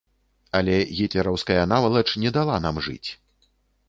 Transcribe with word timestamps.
Але 0.59 0.77
гітлераўская 0.99 1.63
навалач 1.73 2.05
не 2.23 2.31
дала 2.39 2.57
нам 2.65 2.81
жыць. 2.87 3.09